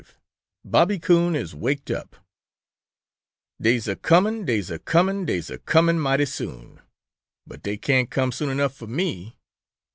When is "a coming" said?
3.87-4.45, 4.71-5.25, 5.51-5.99